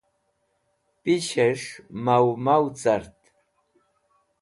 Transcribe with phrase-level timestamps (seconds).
[1.01, 1.69] Pishẽs̃h
[2.05, 3.17] maw maw cart.